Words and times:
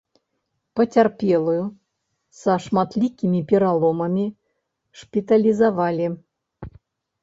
Пацярпелую 0.79 1.57
са 2.39 2.57
шматлікімі 2.65 3.45
пераломамі 3.55 4.27
шпіталізавалі. 5.05 6.15